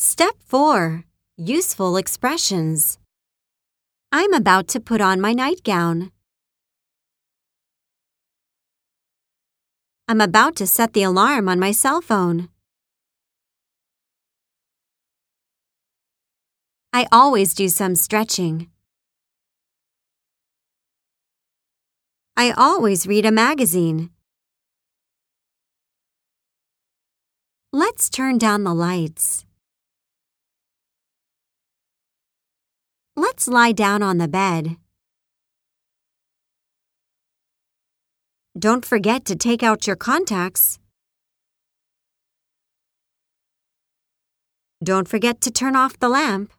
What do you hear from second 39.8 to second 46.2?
your contacts. Don't forget to turn off the